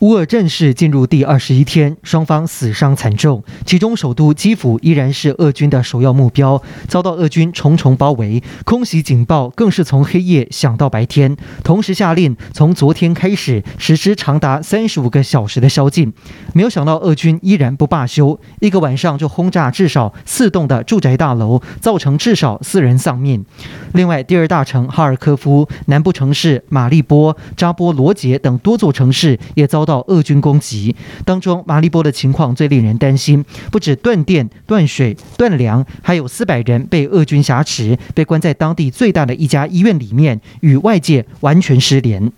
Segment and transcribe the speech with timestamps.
[0.00, 16.10] 乌俄战事进入第二十一天，双方死伤惨重，其中首都基辅依然是俄军的首要目标，遭到俄军重重包围，空袭警报更是从黑夜响到白天，同时下令从昨天开始实施长达三十五个小时的宵禁。
[16.54, 23.44] 没有想到俄军依然不罢休，一个晚上就轰炸至少四栋的住宅大楼，造成至少四人丧命。
[23.92, 29.89] 另外，第二大城哈尔科夫、南部城市马利波、扎波罗杰等多座城市也遭到。
[29.90, 30.94] 到俄军攻击
[31.24, 42.30] 当中，马利波的情况最令人担心，不止断电、断水、断粮，还有四百人被俄军挟持，被关在当地最大的一家医院里面，与外界完全失联。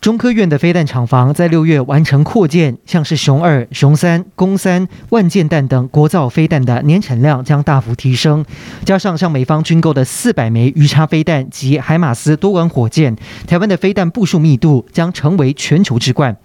[0.00, 8.44] 中科院的飞弹厂房在六月完成扩建，像是雄二、雄三、弓三、万箭弹等国造飞弹的年产量将大幅提升。
[8.84, 13.16] 加上向美方军购的四百枚鱼叉飞弹及海马斯多管火箭，
[13.48, 16.36] 台湾的飞弹部署密度将成为全球之冠。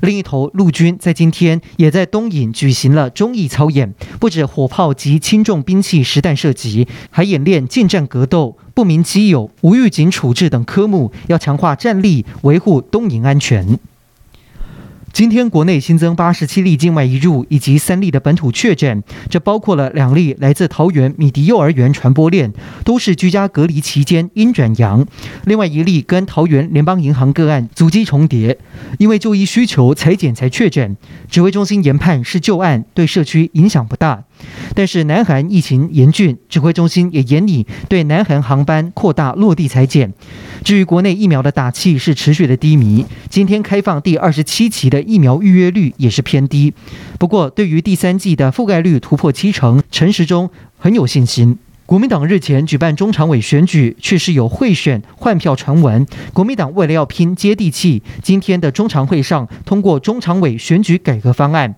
[0.00, 8.56] 另一头，陆军在今天也在东引举行了中义操演，不止火炮及轻重兵器实弹射击，还演练近战格斗。
[8.74, 13.78] 不明机友、无预警处置等科目，要强化战力，维护东营安全。
[15.12, 22.50] 今天国内新增八十七例境外移入以及三例的本土确诊，这包括了两例来自桃园米迪幼儿园传播链，
[22.82, 25.04] 都是居家隔离期间阴转阳；
[25.44, 28.56] 另外一例跟桃园联邦银行个案足迹重叠，
[28.98, 30.96] 因为就医需求采检才确诊。
[31.28, 34.24] 指挥中心研判是旧案，对社区影响不大。
[34.74, 40.12] 但是南韩疫情严峻，指挥中心也严拟对南韩航班扩大落地采检。
[40.64, 46.72] 至于国内疫苗的打气是持续的低迷，今天开放第二十七期的疫苗预约率也是偏低。
[47.18, 51.58] 不过，对于第三季的覆盖率突破七成，陈时中很有信心。
[51.84, 56.06] 国民党日前举办中常委选举，却是有贿选换票传闻。
[56.32, 61.74] 国民党为了要拼接地气，今天的中常会上通过中常委选举改革方案。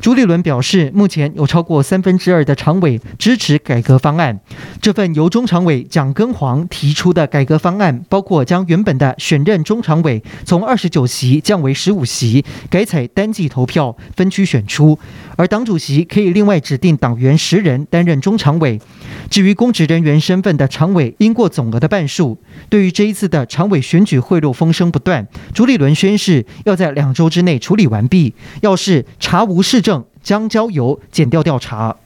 [0.00, 4.40] 朱立伦表示，目前有超过三分之二的常委支持改革方案。
[4.80, 14.98] 这份由中常委蒋根煌提出的改革方案，包括将原本的选任中常委从二十九席降为十五席，改采单季投票分区选出，
[15.36, 18.80] 而党主席可以另外指定党员十人担任中常委。
[19.28, 22.38] 至于公职人员身份的常委，应过总额的半数。
[22.70, 29.89] 对于这一次的常委选举贿赂风声不断，朱立伦宣誓要在两周之内处理完毕，要是查无事证，
[30.22, 31.96] 将交由检调调查。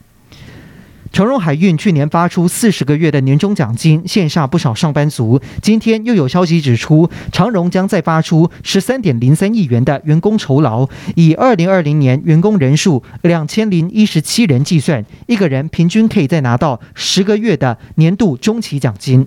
[1.13, 5.41] 长荣海运去年发出四十个月的年终奖金，羡煞不少上班族。
[5.63, 19.25] 今天又有消息指出，长荣将再发出十三点零三亿元的员工酬劳，以二零二零年员工人数两千零一十七人计算，一个人平均可以再拿到十个月的年度中期奖金。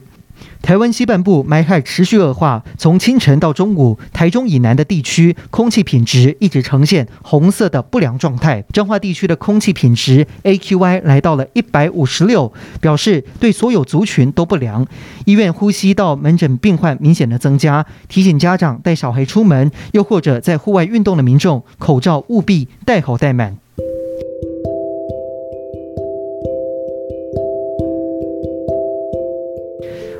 [0.61, 8.63] 台湾西半部霾害持续恶化，从清晨到中午，台中以南的地区空气品质一直呈现红色的不良状态。
[8.73, 14.85] 彰化地区的空气品质 AQI 来到了一百五十六，表示对所有族群都不良。
[15.25, 23.57] 医院呼吸道门诊病患明显的增加，提醒家长带小孩出门，又或者在户外运动的民众，口罩务必戴好戴满。